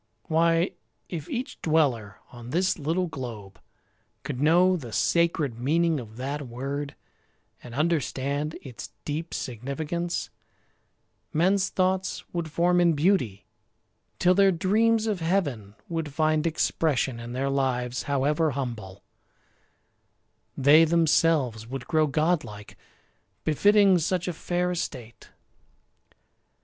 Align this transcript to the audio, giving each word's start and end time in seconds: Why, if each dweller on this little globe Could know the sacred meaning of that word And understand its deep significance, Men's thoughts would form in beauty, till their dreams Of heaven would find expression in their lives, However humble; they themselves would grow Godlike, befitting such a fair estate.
Why, 0.23 0.71
if 1.09 1.29
each 1.29 1.61
dweller 1.61 2.17
on 2.31 2.49
this 2.49 2.79
little 2.79 3.05
globe 3.05 3.61
Could 4.23 4.41
know 4.41 4.75
the 4.75 4.91
sacred 4.91 5.59
meaning 5.59 5.99
of 5.99 6.17
that 6.17 6.47
word 6.47 6.95
And 7.61 7.75
understand 7.75 8.57
its 8.63 8.89
deep 9.05 9.31
significance, 9.31 10.31
Men's 11.33 11.69
thoughts 11.69 12.23
would 12.33 12.49
form 12.49 12.81
in 12.81 12.93
beauty, 12.93 13.45
till 14.17 14.33
their 14.33 14.51
dreams 14.51 15.05
Of 15.05 15.19
heaven 15.19 15.75
would 15.87 16.11
find 16.11 16.47
expression 16.47 17.19
in 17.19 17.33
their 17.33 17.51
lives, 17.51 18.01
However 18.09 18.49
humble; 18.57 19.03
they 20.57 20.83
themselves 20.83 21.67
would 21.67 21.85
grow 21.85 22.07
Godlike, 22.07 22.75
befitting 23.43 23.99
such 23.99 24.27
a 24.27 24.33
fair 24.33 24.71
estate. 24.71 25.29